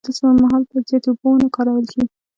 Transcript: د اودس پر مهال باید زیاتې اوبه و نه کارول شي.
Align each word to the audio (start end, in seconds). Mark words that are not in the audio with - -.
د 0.03 0.03
اودس 0.05 0.17
پر 0.21 0.31
مهال 0.43 0.61
باید 0.69 0.85
زیاتې 0.89 1.07
اوبه 1.09 1.27
و 1.29 1.41
نه 1.43 1.47
کارول 1.55 1.85
شي. 1.91 2.01